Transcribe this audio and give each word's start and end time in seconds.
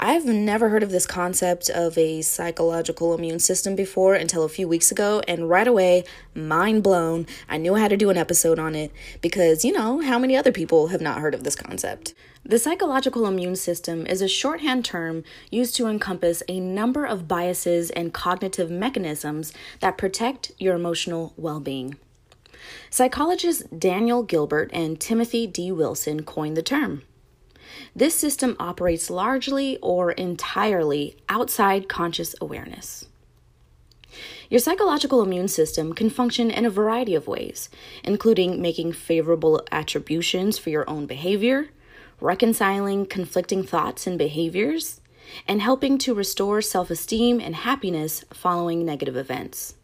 I've 0.00 0.26
never 0.26 0.68
heard 0.68 0.84
of 0.84 0.92
this 0.92 1.06
concept 1.06 1.68
of 1.68 1.98
a 1.98 2.22
psychological 2.22 3.14
immune 3.14 3.40
system 3.40 3.74
before 3.74 4.14
until 4.14 4.44
a 4.44 4.48
few 4.48 4.68
weeks 4.68 4.92
ago, 4.92 5.22
and 5.26 5.50
right 5.50 5.66
away, 5.66 6.04
mind 6.36 6.84
blown. 6.84 7.26
I 7.48 7.56
knew 7.56 7.74
I 7.74 7.80
had 7.80 7.88
to 7.88 7.96
do 7.96 8.08
an 8.08 8.16
episode 8.16 8.60
on 8.60 8.76
it 8.76 8.92
because, 9.20 9.64
you 9.64 9.72
know, 9.72 10.00
how 10.00 10.16
many 10.16 10.36
other 10.36 10.52
people 10.52 10.88
have 10.88 11.00
not 11.00 11.18
heard 11.18 11.34
of 11.34 11.42
this 11.42 11.56
concept? 11.56 12.14
The 12.44 12.60
psychological 12.60 13.26
immune 13.26 13.56
system 13.56 14.06
is 14.06 14.22
a 14.22 14.28
shorthand 14.28 14.84
term 14.84 15.24
used 15.50 15.74
to 15.76 15.88
encompass 15.88 16.44
a 16.46 16.60
number 16.60 17.04
of 17.04 17.26
biases 17.26 17.90
and 17.90 18.14
cognitive 18.14 18.70
mechanisms 18.70 19.52
that 19.80 19.98
protect 19.98 20.52
your 20.58 20.76
emotional 20.76 21.34
well 21.36 21.58
being. 21.58 21.96
Psychologists 22.88 23.64
Daniel 23.76 24.22
Gilbert 24.22 24.70
and 24.72 25.00
Timothy 25.00 25.48
D. 25.48 25.72
Wilson 25.72 26.22
coined 26.22 26.56
the 26.56 26.62
term. 26.62 27.02
This 27.94 28.14
system 28.14 28.56
operates 28.58 29.10
largely 29.10 29.78
or 29.82 30.12
entirely 30.12 31.16
outside 31.28 31.88
conscious 31.88 32.34
awareness. 32.40 33.06
Your 34.50 34.60
psychological 34.60 35.22
immune 35.22 35.48
system 35.48 35.92
can 35.92 36.08
function 36.08 36.50
in 36.50 36.64
a 36.64 36.70
variety 36.70 37.14
of 37.14 37.26
ways, 37.26 37.68
including 38.02 38.62
making 38.62 38.92
favorable 38.92 39.62
attributions 39.70 40.58
for 40.58 40.70
your 40.70 40.88
own 40.88 41.06
behavior, 41.06 41.68
reconciling 42.20 43.06
conflicting 43.06 43.62
thoughts 43.62 44.06
and 44.06 44.18
behaviors, 44.18 45.00
and 45.46 45.60
helping 45.60 45.98
to 45.98 46.14
restore 46.14 46.62
self 46.62 46.90
esteem 46.90 47.40
and 47.40 47.56
happiness 47.56 48.24
following 48.32 48.84
negative 48.84 49.16
events. 49.16 49.74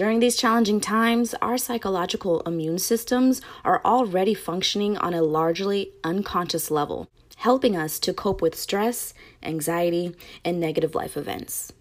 During 0.00 0.20
these 0.20 0.38
challenging 0.38 0.80
times, 0.80 1.34
our 1.42 1.58
psychological 1.58 2.40
immune 2.46 2.78
systems 2.78 3.42
are 3.66 3.82
already 3.84 4.32
functioning 4.32 4.96
on 4.96 5.12
a 5.12 5.20
largely 5.20 5.92
unconscious 6.02 6.70
level, 6.70 7.10
helping 7.36 7.76
us 7.76 7.98
to 7.98 8.14
cope 8.14 8.40
with 8.40 8.58
stress, 8.58 9.12
anxiety, 9.42 10.16
and 10.42 10.58
negative 10.58 10.94
life 10.94 11.18
events. 11.18 11.74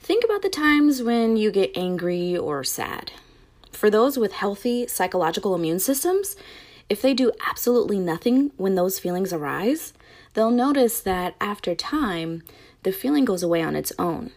Think 0.00 0.24
about 0.24 0.40
the 0.40 0.48
times 0.48 1.02
when 1.02 1.36
you 1.36 1.50
get 1.50 1.76
angry 1.76 2.34
or 2.34 2.64
sad. 2.64 3.12
For 3.72 3.90
those 3.90 4.16
with 4.16 4.32
healthy 4.32 4.86
psychological 4.86 5.54
immune 5.54 5.80
systems, 5.80 6.34
if 6.88 7.02
they 7.02 7.12
do 7.12 7.32
absolutely 7.46 7.98
nothing 7.98 8.52
when 8.56 8.74
those 8.74 8.98
feelings 8.98 9.34
arise, 9.34 9.92
they'll 10.32 10.50
notice 10.50 10.98
that 11.02 11.34
after 11.42 11.74
time, 11.74 12.42
the 12.84 12.90
feeling 12.90 13.26
goes 13.26 13.42
away 13.42 13.60
on 13.60 13.76
its 13.76 13.92
own. 13.98 14.30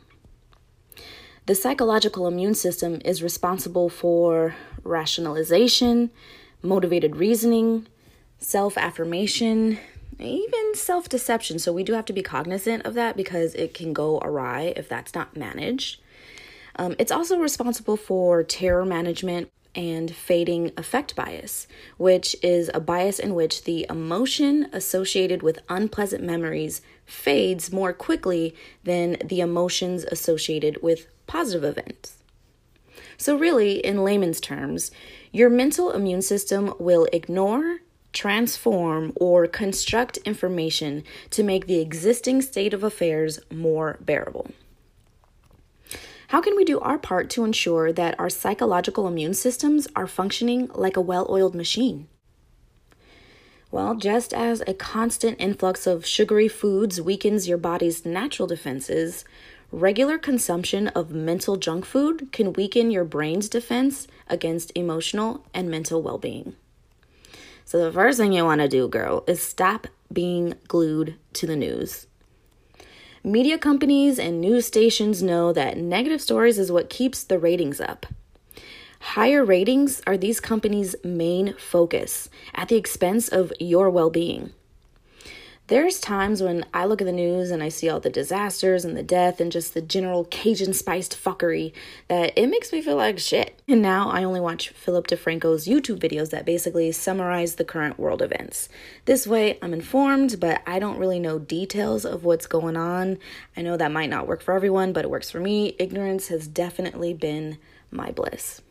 The 1.47 1.55
psychological 1.55 2.27
immune 2.27 2.53
system 2.53 3.01
is 3.03 3.23
responsible 3.23 3.89
for 3.89 4.55
rationalization, 4.83 6.11
motivated 6.61 7.15
reasoning, 7.15 7.87
self 8.37 8.77
affirmation, 8.77 9.79
even 10.19 10.75
self 10.75 11.09
deception. 11.09 11.57
So, 11.57 11.73
we 11.73 11.83
do 11.83 11.93
have 11.93 12.05
to 12.05 12.13
be 12.13 12.21
cognizant 12.21 12.85
of 12.85 12.93
that 12.93 13.17
because 13.17 13.55
it 13.55 13.73
can 13.73 13.91
go 13.91 14.19
awry 14.19 14.73
if 14.75 14.87
that's 14.87 15.15
not 15.15 15.35
managed. 15.35 15.99
Um, 16.75 16.95
it's 16.99 17.11
also 17.11 17.39
responsible 17.39 17.97
for 17.97 18.43
terror 18.43 18.85
management 18.85 19.49
and 19.73 20.13
fading 20.13 20.71
affect 20.77 21.15
bias, 21.15 21.67
which 21.97 22.35
is 22.43 22.69
a 22.73 22.79
bias 22.79 23.19
in 23.19 23.33
which 23.33 23.63
the 23.63 23.85
emotion 23.89 24.67
associated 24.73 25.41
with 25.41 25.59
unpleasant 25.69 26.23
memories 26.23 26.81
fades 27.05 27.71
more 27.71 27.93
quickly 27.93 28.53
than 28.83 29.17
the 29.25 29.39
emotions 29.39 30.03
associated 30.05 30.81
with 30.83 31.07
positive 31.31 31.63
events. 31.63 32.17
So, 33.15 33.37
really, 33.37 33.75
in 33.77 34.03
layman's 34.03 34.41
terms, 34.41 34.91
your 35.31 35.49
mental 35.49 35.91
immune 35.91 36.21
system 36.21 36.73
will 36.77 37.07
ignore, 37.13 37.77
transform, 38.11 39.13
or 39.15 39.47
construct 39.47 40.17
information 40.17 41.05
to 41.29 41.41
make 41.41 41.67
the 41.67 41.79
existing 41.79 42.41
state 42.41 42.73
of 42.73 42.83
affairs 42.83 43.39
more 43.49 43.97
bearable. 44.01 44.51
How 46.27 46.41
can 46.41 46.57
we 46.57 46.65
do 46.65 46.81
our 46.81 46.97
part 46.97 47.29
to 47.29 47.45
ensure 47.45 47.93
that 47.93 48.19
our 48.19 48.29
psychological 48.29 49.07
immune 49.07 49.33
systems 49.33 49.87
are 49.95 50.07
functioning 50.07 50.69
like 50.75 50.97
a 50.97 51.07
well 51.11 51.27
oiled 51.29 51.55
machine? 51.55 52.09
Well, 53.71 53.95
just 53.95 54.33
as 54.33 54.61
a 54.67 54.73
constant 54.73 55.37
influx 55.39 55.87
of 55.87 56.05
sugary 56.05 56.49
foods 56.49 56.99
weakens 56.99 57.47
your 57.47 57.57
body's 57.57 58.05
natural 58.05 58.49
defenses, 58.49 59.23
Regular 59.73 60.17
consumption 60.17 60.89
of 60.89 61.11
mental 61.11 61.55
junk 61.55 61.85
food 61.85 62.33
can 62.33 62.51
weaken 62.51 62.91
your 62.91 63.05
brain's 63.05 63.47
defense 63.47 64.05
against 64.27 64.73
emotional 64.75 65.45
and 65.53 65.71
mental 65.71 66.01
well 66.01 66.17
being. 66.17 66.57
So, 67.63 67.85
the 67.85 67.91
first 67.91 68.17
thing 68.17 68.33
you 68.33 68.43
want 68.43 68.59
to 68.59 68.67
do, 68.67 68.89
girl, 68.89 69.23
is 69.27 69.41
stop 69.41 69.87
being 70.11 70.55
glued 70.67 71.15
to 71.33 71.47
the 71.47 71.55
news. 71.55 72.07
Media 73.23 73.57
companies 73.57 74.19
and 74.19 74.41
news 74.41 74.65
stations 74.65 75.23
know 75.23 75.53
that 75.53 75.77
negative 75.77 76.21
stories 76.21 76.59
is 76.59 76.69
what 76.69 76.89
keeps 76.89 77.23
the 77.23 77.39
ratings 77.39 77.79
up. 77.79 78.07
Higher 78.99 79.45
ratings 79.45 80.01
are 80.05 80.17
these 80.17 80.41
companies' 80.41 80.97
main 81.01 81.53
focus 81.53 82.29
at 82.53 82.67
the 82.67 82.75
expense 82.75 83.29
of 83.29 83.53
your 83.57 83.89
well 83.89 84.09
being. 84.09 84.51
There's 85.71 86.01
times 86.01 86.43
when 86.43 86.65
I 86.73 86.83
look 86.83 86.99
at 87.01 87.05
the 87.05 87.13
news 87.13 87.49
and 87.49 87.63
I 87.63 87.69
see 87.69 87.87
all 87.87 88.01
the 88.01 88.09
disasters 88.09 88.83
and 88.83 88.97
the 88.97 89.01
death 89.01 89.39
and 89.39 89.49
just 89.49 89.73
the 89.73 89.79
general 89.79 90.25
Cajun 90.25 90.73
spiced 90.73 91.15
fuckery 91.15 91.71
that 92.09 92.33
it 92.37 92.47
makes 92.47 92.73
me 92.73 92.81
feel 92.81 92.97
like 92.97 93.19
shit. 93.19 93.61
And 93.69 93.81
now 93.81 94.09
I 94.09 94.25
only 94.25 94.41
watch 94.41 94.67
Philip 94.71 95.07
DeFranco's 95.07 95.67
YouTube 95.67 95.99
videos 95.99 96.31
that 96.31 96.45
basically 96.45 96.91
summarize 96.91 97.55
the 97.55 97.63
current 97.63 97.97
world 97.97 98.21
events. 98.21 98.67
This 99.05 99.25
way 99.25 99.57
I'm 99.61 99.73
informed, 99.73 100.41
but 100.41 100.61
I 100.67 100.77
don't 100.77 100.99
really 100.99 101.19
know 101.19 101.39
details 101.39 102.03
of 102.03 102.25
what's 102.25 102.47
going 102.47 102.75
on. 102.75 103.17
I 103.55 103.61
know 103.61 103.77
that 103.77 103.93
might 103.93 104.09
not 104.09 104.27
work 104.27 104.41
for 104.41 104.53
everyone, 104.53 104.91
but 104.91 105.05
it 105.05 105.09
works 105.09 105.31
for 105.31 105.39
me. 105.39 105.77
Ignorance 105.79 106.27
has 106.27 106.49
definitely 106.49 107.13
been 107.13 107.57
my 107.89 108.11
bliss. 108.11 108.61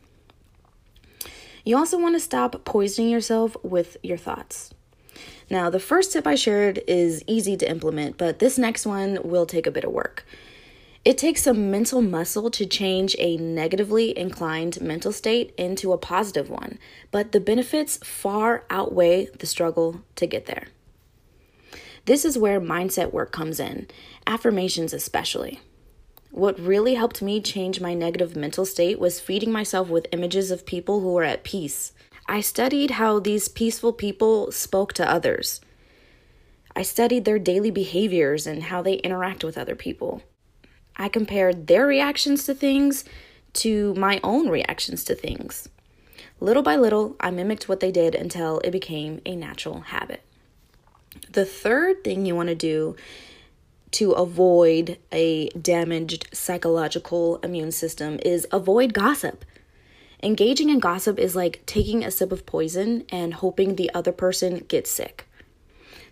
You 1.64 1.78
also 1.78 1.98
want 1.98 2.14
to 2.16 2.20
stop 2.20 2.66
poisoning 2.66 3.10
yourself 3.10 3.56
with 3.62 3.96
your 4.02 4.18
thoughts. 4.18 4.74
Now, 5.48 5.70
the 5.70 5.80
first 5.80 6.12
tip 6.12 6.26
I 6.26 6.34
shared 6.34 6.80
is 6.86 7.24
easy 7.26 7.56
to 7.56 7.70
implement, 7.70 8.16
but 8.18 8.38
this 8.38 8.58
next 8.58 8.86
one 8.86 9.18
will 9.22 9.46
take 9.46 9.66
a 9.66 9.70
bit 9.70 9.84
of 9.84 9.92
work. 9.92 10.24
It 11.04 11.16
takes 11.16 11.42
some 11.42 11.70
mental 11.70 12.02
muscle 12.02 12.50
to 12.50 12.66
change 12.66 13.16
a 13.18 13.38
negatively 13.38 14.16
inclined 14.16 14.82
mental 14.82 15.12
state 15.12 15.54
into 15.56 15.92
a 15.92 15.98
positive 15.98 16.50
one, 16.50 16.78
but 17.10 17.32
the 17.32 17.40
benefits 17.40 17.96
far 17.98 18.64
outweigh 18.68 19.26
the 19.38 19.46
struggle 19.46 20.02
to 20.16 20.26
get 20.26 20.44
there. 20.44 20.68
This 22.04 22.24
is 22.24 22.36
where 22.36 22.60
mindset 22.60 23.12
work 23.12 23.32
comes 23.32 23.58
in, 23.58 23.86
affirmations 24.26 24.92
especially. 24.92 25.60
What 26.32 26.60
really 26.60 26.94
helped 26.94 27.22
me 27.22 27.40
change 27.40 27.80
my 27.80 27.94
negative 27.94 28.36
mental 28.36 28.64
state 28.64 28.98
was 28.98 29.20
feeding 29.20 29.50
myself 29.50 29.88
with 29.88 30.06
images 30.12 30.50
of 30.50 30.66
people 30.66 31.00
who 31.00 31.12
were 31.14 31.24
at 31.24 31.44
peace, 31.44 31.92
I 32.30 32.42
studied 32.42 32.92
how 32.92 33.18
these 33.18 33.48
peaceful 33.48 33.92
people 33.92 34.52
spoke 34.52 34.92
to 34.92 35.10
others. 35.10 35.60
I 36.76 36.82
studied 36.82 37.24
their 37.24 37.40
daily 37.40 37.72
behaviors 37.72 38.46
and 38.46 38.62
how 38.62 38.82
they 38.82 38.94
interact 38.94 39.42
with 39.42 39.58
other 39.58 39.74
people. 39.74 40.22
I 40.94 41.08
compared 41.08 41.66
their 41.66 41.88
reactions 41.88 42.44
to 42.44 42.54
things 42.54 43.04
to 43.54 43.94
my 43.94 44.20
own 44.22 44.48
reactions 44.48 45.02
to 45.06 45.16
things. 45.16 45.68
Little 46.38 46.62
by 46.62 46.76
little, 46.76 47.16
I 47.18 47.32
mimicked 47.32 47.68
what 47.68 47.80
they 47.80 47.90
did 47.90 48.14
until 48.14 48.60
it 48.60 48.70
became 48.70 49.20
a 49.26 49.34
natural 49.34 49.80
habit. 49.80 50.22
The 51.32 51.44
third 51.44 52.04
thing 52.04 52.26
you 52.26 52.36
want 52.36 52.48
to 52.48 52.54
do 52.54 52.94
to 53.90 54.12
avoid 54.12 54.98
a 55.10 55.48
damaged 55.48 56.28
psychological 56.32 57.38
immune 57.38 57.72
system 57.72 58.20
is 58.24 58.46
avoid 58.52 58.94
gossip. 58.94 59.44
Engaging 60.22 60.68
in 60.68 60.80
gossip 60.80 61.18
is 61.18 61.34
like 61.34 61.64
taking 61.64 62.04
a 62.04 62.10
sip 62.10 62.30
of 62.30 62.44
poison 62.44 63.04
and 63.08 63.34
hoping 63.34 63.76
the 63.76 63.90
other 63.94 64.12
person 64.12 64.58
gets 64.68 64.90
sick. 64.90 65.26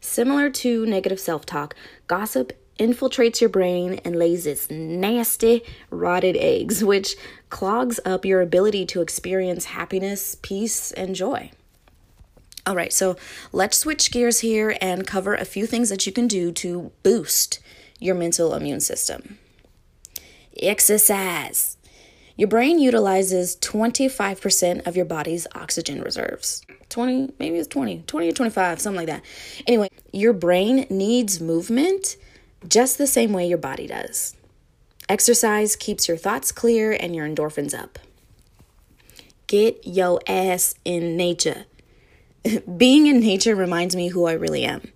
Similar 0.01 0.51
to 0.51 0.87
negative 0.87 1.21
self 1.21 1.45
talk, 1.45 1.75
gossip 2.07 2.53
infiltrates 2.79 3.41
your 3.41 3.51
brain 3.51 4.01
and 4.05 4.17
lays 4.17 4.47
its 4.47 4.71
nasty, 4.71 5.63
rotted 5.91 6.37
eggs, 6.37 6.85
which 6.85 7.17
clogs 7.51 7.99
up 8.05 8.25
your 8.25 8.41
ability 8.41 8.87
to 8.87 9.03
experience 9.03 9.67
happiness, 9.67 10.37
peace, 10.41 10.93
and 10.93 11.15
joy. 11.15 11.51
All 12.67 12.77
right, 12.77 12.93
so 12.93 13.17
let's 13.53 13.79
switch 13.79 14.11
gears 14.11 14.41
here 14.41 14.77
and 14.81 15.07
cover 15.07 15.35
a 15.35 15.45
few 15.45 15.67
things 15.67 15.89
that 15.89 16.07
you 16.07 16.13
can 16.13 16.29
do 16.29 16.53
to 16.53 16.93
boost 17.03 17.61
your 17.99 18.15
mental 18.15 18.55
immune 18.55 18.81
system. 18.81 19.39
Exercise. 20.63 21.78
Your 22.39 22.47
brain 22.47 22.79
utilizes 22.79 23.57
25% 23.57 24.87
of 24.87 24.95
your 24.95 25.05
body's 25.05 25.49
oxygen 25.57 26.01
reserves. 26.01 26.65
20, 26.89 27.33
maybe 27.41 27.59
it's 27.59 27.67
20, 27.67 28.05
20 28.07 28.29
or 28.29 28.33
25, 28.33 28.81
something 28.81 28.97
like 28.97 29.09
that. 29.09 29.25
Anyway, 29.67 29.89
your 30.13 30.33
brain 30.33 30.87
needs 30.89 31.41
movement 31.41 32.17
just 32.69 32.97
the 32.97 33.09
same 33.09 33.33
way 33.33 33.49
your 33.49 33.59
body 33.59 33.89
does. 33.89 34.37
Exercise 35.09 35.75
keeps 35.75 36.07
your 36.07 36.17
thoughts 36.17 36.53
clear 36.53 36.93
and 36.93 37.17
your 37.17 37.27
endorphins 37.27 37.77
up. 37.77 37.99
Get 39.49 39.85
your 39.85 40.21
ass 40.29 40.77
in 40.85 41.17
nature. 41.17 41.65
Being 42.77 43.09
in 43.09 43.19
nature 43.19 43.57
reminds 43.57 43.97
me 43.97 44.09
who 44.09 44.27
I 44.27 44.33
really 44.35 44.63
am. 44.63 44.93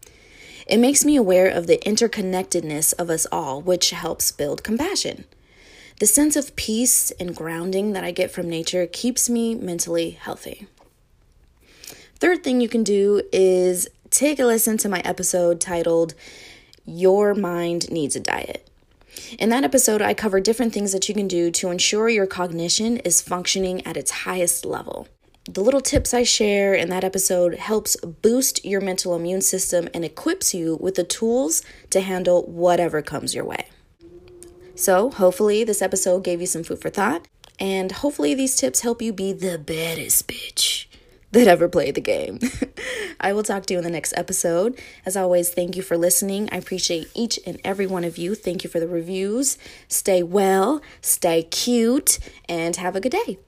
It 0.69 0.79
makes 0.79 1.05
me 1.05 1.17
aware 1.17 1.49
of 1.49 1.67
the 1.67 1.79
interconnectedness 1.79 2.95
of 3.01 3.11
us 3.11 3.27
all, 3.33 3.61
which 3.61 3.91
helps 3.91 4.31
build 4.31 4.63
compassion. 4.63 5.25
The 6.03 6.09
sense 6.09 6.35
of 6.35 6.57
peace 6.57 7.13
and 7.13 7.33
grounding 7.33 7.93
that 7.93 8.03
I 8.03 8.11
get 8.11 8.33
from 8.33 8.49
nature 8.49 8.89
keeps 8.89 9.31
me 9.31 9.55
mentally 9.55 10.11
healthy. 10.11 10.67
Third 12.17 12.43
thing 12.43 12.61
you 12.61 12.69
can 12.69 12.83
do 12.83 13.23
is 13.33 13.87
take 14.11 14.41
a 14.41 14.45
listen 14.45 14.77
to 14.79 14.89
my 14.89 14.99
episode 15.05 15.61
titled 15.61 16.15
Your 16.85 17.37
Mind 17.37 17.89
Needs 17.89 18.17
a 18.17 18.21
Diet. 18.21 18.69
In 19.39 19.51
that 19.51 19.63
episode, 19.63 20.03
I 20.03 20.13
cover 20.13 20.41
different 20.41 20.75
things 20.75 20.91
that 20.91 21.09
you 21.09 21.15
can 21.15 21.29
do 21.29 21.53
to 21.53 21.71
ensure 21.71 22.09
your 22.09 22.27
cognition 22.27 22.97
is 22.97 23.23
functioning 23.23 23.87
at 23.87 23.97
its 23.97 24.11
highest 24.11 24.65
level. 24.65 25.07
The 25.49 25.61
little 25.61 25.81
tips 25.81 26.13
I 26.13 26.25
share 26.25 26.75
in 26.75 26.89
that 26.89 27.05
episode 27.05 27.55
helps 27.55 27.95
boost 27.95 28.65
your 28.65 28.81
mental 28.81 29.15
immune 29.15 29.43
system 29.43 29.89
and 29.95 30.05
equips 30.05 30.53
you 30.53 30.79
with 30.81 30.97
the 30.97 31.05
tools 31.05 31.63
to 31.91 32.01
handle 32.01 32.43
whatever 32.43 33.03
comes 33.03 33.37
your 33.37 33.45
way. 33.45 33.69
So, 34.83 35.11
hopefully, 35.11 35.63
this 35.63 35.81
episode 35.81 36.25
gave 36.25 36.41
you 36.41 36.47
some 36.49 36.65
food 36.65 36.81
for 36.81 36.91
thought, 36.91 37.29
and 37.61 37.93
hopefully, 37.93 38.35
these 38.35 38.57
tips 38.57 38.81
help 38.81 39.01
you 39.01 39.13
be 39.13 39.33
the 39.33 39.57
baddest 39.57 40.27
bitch 40.27 40.87
that 41.31 41.47
ever 41.47 41.69
played 41.69 41.95
the 41.95 42.01
game. 42.01 42.41
I 43.21 43.33
will 43.33 43.45
talk 43.45 43.65
to 43.67 43.75
you 43.75 43.79
in 43.79 43.85
the 43.85 43.91
next 43.91 44.13
episode. 44.17 44.77
As 45.07 45.17
always, 45.17 45.51
thank 45.51 45.77
you 45.77 45.83
for 45.83 45.97
listening. 45.97 46.49
I 46.51 46.57
appreciate 46.57 47.07
each 47.15 47.39
and 47.47 47.61
every 47.63 47.87
one 47.87 48.03
of 48.03 48.19
you. 48.19 48.35
Thank 48.35 48.65
you 48.65 48.71
for 48.71 48.81
the 48.81 48.89
reviews. 48.89 49.57
Stay 49.87 50.21
well, 50.25 50.83
stay 51.01 51.45
cute, 51.45 52.19
and 52.49 52.75
have 52.75 52.97
a 52.97 53.01
good 53.01 53.13
day. 53.13 53.39